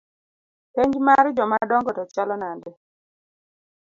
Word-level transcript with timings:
Penj 0.75 0.93
mar 1.07 1.25
jomadongo 1.37 1.89
to 1.97 2.03
chalo 2.13 2.35
nade? 2.43 2.69